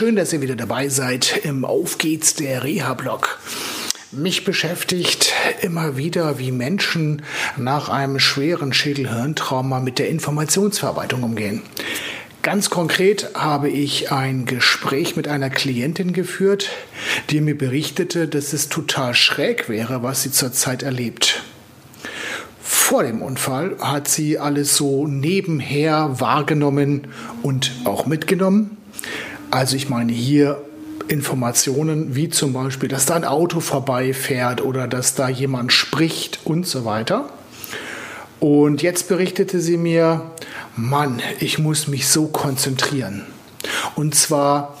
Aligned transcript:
Schön, 0.00 0.16
dass 0.16 0.32
ihr 0.32 0.40
wieder 0.40 0.56
dabei 0.56 0.88
seid 0.88 1.44
im 1.44 1.66
Auf 1.66 1.98
geht's 1.98 2.34
der 2.34 2.64
Reha-Blog. 2.64 3.38
Mich 4.12 4.46
beschäftigt 4.46 5.34
immer 5.60 5.98
wieder, 5.98 6.38
wie 6.38 6.52
Menschen 6.52 7.20
nach 7.58 7.90
einem 7.90 8.18
schweren 8.18 8.72
Schädelhirntrauma 8.72 9.78
mit 9.78 9.98
der 9.98 10.08
Informationsverarbeitung 10.08 11.22
umgehen. 11.22 11.60
Ganz 12.40 12.70
konkret 12.70 13.32
habe 13.34 13.68
ich 13.68 14.10
ein 14.10 14.46
Gespräch 14.46 15.16
mit 15.16 15.28
einer 15.28 15.50
Klientin 15.50 16.14
geführt, 16.14 16.70
die 17.28 17.42
mir 17.42 17.58
berichtete, 17.58 18.26
dass 18.26 18.54
es 18.54 18.70
total 18.70 19.12
schräg 19.12 19.68
wäre, 19.68 20.02
was 20.02 20.22
sie 20.22 20.32
zurzeit 20.32 20.82
erlebt. 20.82 21.42
Vor 22.62 23.02
dem 23.02 23.20
Unfall 23.20 23.76
hat 23.80 24.08
sie 24.08 24.38
alles 24.38 24.76
so 24.76 25.06
nebenher 25.06 26.20
wahrgenommen 26.20 27.08
und 27.42 27.70
auch 27.84 28.06
mitgenommen. 28.06 28.78
Also 29.50 29.76
ich 29.76 29.88
meine 29.88 30.12
hier 30.12 30.62
Informationen 31.08 32.14
wie 32.14 32.28
zum 32.28 32.52
Beispiel, 32.52 32.88
dass 32.88 33.06
da 33.06 33.16
ein 33.16 33.24
Auto 33.24 33.58
vorbeifährt 33.60 34.62
oder 34.62 34.86
dass 34.86 35.16
da 35.16 35.28
jemand 35.28 35.72
spricht 35.72 36.40
und 36.44 36.66
so 36.66 36.84
weiter. 36.84 37.30
Und 38.38 38.80
jetzt 38.80 39.08
berichtete 39.08 39.60
sie 39.60 39.76
mir, 39.76 40.30
Mann, 40.76 41.20
ich 41.40 41.58
muss 41.58 41.88
mich 41.88 42.08
so 42.08 42.28
konzentrieren. 42.28 43.26
Und 43.96 44.14
zwar 44.14 44.78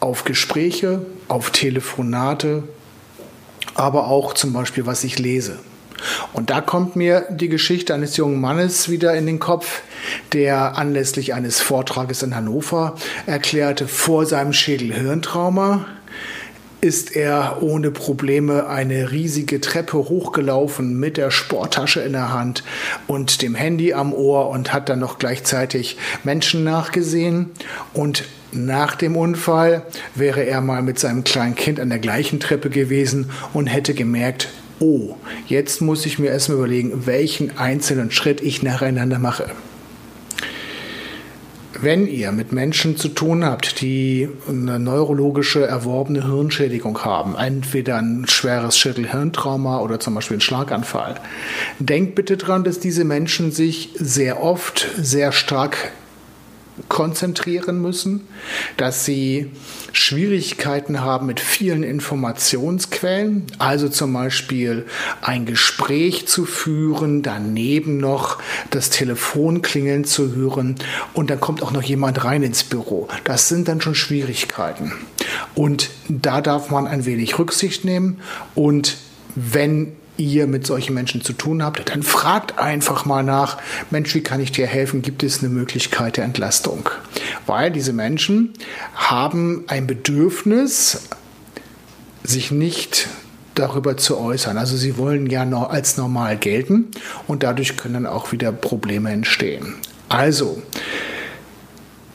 auf 0.00 0.24
Gespräche, 0.24 1.04
auf 1.28 1.50
Telefonate, 1.50 2.62
aber 3.74 4.08
auch 4.08 4.32
zum 4.32 4.52
Beispiel, 4.54 4.86
was 4.86 5.04
ich 5.04 5.18
lese. 5.18 5.58
Und 6.32 6.50
da 6.50 6.60
kommt 6.60 6.96
mir 6.96 7.26
die 7.30 7.48
Geschichte 7.48 7.94
eines 7.94 8.16
jungen 8.16 8.40
Mannes 8.40 8.88
wieder 8.88 9.14
in 9.14 9.26
den 9.26 9.38
Kopf, 9.38 9.82
der 10.32 10.76
anlässlich 10.78 11.34
eines 11.34 11.60
Vortrages 11.60 12.22
in 12.22 12.34
Hannover 12.34 12.96
erklärte, 13.26 13.88
vor 13.88 14.26
seinem 14.26 14.52
Schädelhirntrauma 14.52 15.86
ist 16.80 17.14
er 17.14 17.58
ohne 17.60 17.90
Probleme 17.90 18.66
eine 18.66 19.10
riesige 19.10 19.60
Treppe 19.60 19.98
hochgelaufen 19.98 20.98
mit 20.98 21.16
der 21.16 21.30
Sporttasche 21.30 22.00
in 22.00 22.12
der 22.12 22.32
Hand 22.32 22.64
und 23.06 23.42
dem 23.42 23.54
Handy 23.54 23.92
am 23.92 24.14
Ohr 24.14 24.48
und 24.48 24.72
hat 24.72 24.88
dann 24.88 24.98
noch 24.98 25.18
gleichzeitig 25.18 25.98
Menschen 26.24 26.64
nachgesehen. 26.64 27.50
Und 27.92 28.24
nach 28.52 28.94
dem 28.94 29.16
Unfall 29.16 29.82
wäre 30.14 30.42
er 30.42 30.60
mal 30.60 30.82
mit 30.82 30.98
seinem 30.98 31.22
kleinen 31.22 31.54
Kind 31.54 31.78
an 31.78 31.90
der 31.90 31.98
gleichen 31.98 32.40
Treppe 32.40 32.70
gewesen 32.70 33.30
und 33.52 33.66
hätte 33.66 33.94
gemerkt, 33.94 34.48
oh, 34.80 35.16
jetzt 35.46 35.80
muss 35.80 36.06
ich 36.06 36.18
mir 36.18 36.30
erstmal 36.30 36.58
überlegen, 36.58 37.06
welchen 37.06 37.56
einzelnen 37.56 38.10
Schritt 38.10 38.40
ich 38.40 38.62
nacheinander 38.62 39.18
mache. 39.18 39.50
Wenn 41.82 42.06
ihr 42.06 42.30
mit 42.32 42.52
Menschen 42.52 42.98
zu 42.98 43.08
tun 43.08 43.42
habt, 43.42 43.80
die 43.80 44.28
eine 44.46 44.78
neurologische 44.78 45.66
erworbene 45.66 46.26
Hirnschädigung 46.26 47.02
haben, 47.06 47.36
entweder 47.36 47.96
ein 47.96 48.26
schweres 48.28 48.76
Schädelhirntrauma 48.76 49.80
oder 49.80 49.98
zum 49.98 50.14
Beispiel 50.14 50.34
einen 50.34 50.42
Schlaganfall, 50.42 51.14
denkt 51.78 52.16
bitte 52.16 52.36
daran, 52.36 52.64
dass 52.64 52.80
diese 52.80 53.04
Menschen 53.04 53.50
sich 53.50 53.90
sehr 53.94 54.42
oft 54.42 54.88
sehr 55.00 55.32
stark 55.32 55.92
konzentrieren 56.88 57.80
müssen, 57.80 58.26
dass 58.76 59.04
sie 59.04 59.50
Schwierigkeiten 59.92 61.00
haben 61.00 61.26
mit 61.26 61.40
vielen 61.40 61.82
Informationsquellen, 61.82 63.46
also 63.58 63.88
zum 63.88 64.12
Beispiel 64.12 64.86
ein 65.20 65.46
Gespräch 65.46 66.28
zu 66.28 66.44
führen, 66.44 67.22
daneben 67.22 67.98
noch 67.98 68.38
das 68.70 68.90
Telefon 68.90 69.62
klingeln 69.62 70.04
zu 70.04 70.34
hören 70.34 70.76
und 71.12 71.30
dann 71.30 71.40
kommt 71.40 71.62
auch 71.62 71.72
noch 71.72 71.82
jemand 71.82 72.24
rein 72.24 72.42
ins 72.42 72.64
Büro. 72.64 73.08
Das 73.24 73.48
sind 73.48 73.68
dann 73.68 73.80
schon 73.80 73.94
Schwierigkeiten. 73.94 74.92
Und 75.54 75.90
da 76.08 76.40
darf 76.40 76.70
man 76.70 76.86
ein 76.86 77.04
wenig 77.04 77.38
Rücksicht 77.38 77.84
nehmen 77.84 78.20
und 78.54 78.96
wenn 79.34 79.92
ihr 80.20 80.46
mit 80.46 80.66
solchen 80.66 80.94
Menschen 80.94 81.22
zu 81.22 81.32
tun 81.32 81.62
habt, 81.62 81.90
dann 81.90 82.02
fragt 82.02 82.58
einfach 82.58 83.04
mal 83.04 83.22
nach, 83.22 83.58
Mensch, 83.90 84.14
wie 84.14 84.22
kann 84.22 84.40
ich 84.40 84.52
dir 84.52 84.66
helfen? 84.66 85.02
Gibt 85.02 85.22
es 85.22 85.40
eine 85.40 85.48
Möglichkeit 85.48 86.16
der 86.16 86.24
Entlastung? 86.24 86.88
Weil 87.46 87.70
diese 87.70 87.92
Menschen 87.92 88.52
haben 88.94 89.64
ein 89.66 89.86
Bedürfnis, 89.86 91.08
sich 92.22 92.50
nicht 92.50 93.08
darüber 93.54 93.96
zu 93.96 94.18
äußern. 94.18 94.58
Also 94.58 94.76
sie 94.76 94.96
wollen 94.96 95.26
ja 95.26 95.44
als 95.64 95.96
normal 95.96 96.36
gelten 96.36 96.88
und 97.26 97.42
dadurch 97.42 97.76
können 97.76 98.06
auch 98.06 98.32
wieder 98.32 98.52
Probleme 98.52 99.10
entstehen. 99.10 99.74
Also, 100.08 100.60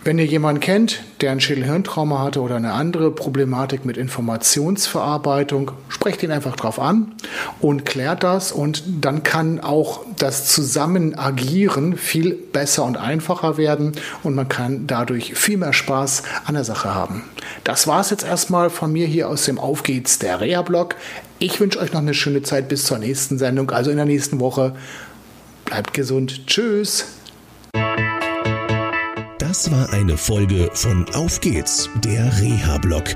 wenn 0.05 0.19
ihr 0.19 0.25
jemanden 0.25 0.61
kennt, 0.61 1.01
der 1.21 1.31
ein 1.31 1.41
Schädelhirntrauma 1.41 2.19
hatte 2.19 2.41
oder 2.41 2.57
eine 2.57 2.73
andere 2.73 3.09
Problematik 3.09 3.85
mit 3.85 3.97
Informationsverarbeitung, 3.97 5.71
sprecht 5.89 6.21
ihn 6.21 6.29
einfach 6.29 6.55
drauf 6.55 6.79
an 6.79 7.16
und 7.59 7.88
klärt 7.88 8.21
das 8.21 8.51
und 8.51 8.83
dann 9.01 9.23
kann 9.23 9.59
auch 9.59 10.05
das 10.19 10.45
Zusammenagieren 10.53 11.97
viel 11.97 12.35
besser 12.35 12.85
und 12.85 12.97
einfacher 12.97 13.57
werden 13.57 13.93
und 14.21 14.35
man 14.35 14.47
kann 14.47 14.85
dadurch 14.85 15.33
viel 15.33 15.57
mehr 15.57 15.73
Spaß 15.73 16.22
an 16.45 16.53
der 16.53 16.66
Sache 16.66 16.93
haben. 16.93 17.23
Das 17.63 17.87
war 17.87 17.99
es 17.99 18.11
jetzt 18.11 18.23
erstmal 18.23 18.69
von 18.69 18.91
mir 18.91 19.07
hier 19.07 19.27
aus 19.27 19.45
dem 19.45 19.57
Auf 19.57 19.81
geht's 19.81 20.19
der 20.19 20.39
Reha-Blog. 20.39 20.95
Ich 21.39 21.59
wünsche 21.59 21.79
euch 21.79 21.93
noch 21.93 22.01
eine 22.01 22.13
schöne 22.13 22.43
Zeit 22.43 22.69
bis 22.69 22.85
zur 22.85 22.99
nächsten 22.99 23.39
Sendung, 23.39 23.72
also 23.72 23.89
in 23.89 23.97
der 23.97 24.05
nächsten 24.05 24.39
Woche. 24.39 24.75
Bleibt 25.66 25.95
gesund. 25.95 26.45
Tschüss. 26.45 27.15
Das 29.55 29.71
war 29.71 29.88
eine 29.93 30.17
Folge 30.17 30.69
von 30.73 31.05
Auf 31.16 31.39
geht's, 31.39 31.89
der 32.03 32.41
Reha-Blog. 32.41 33.16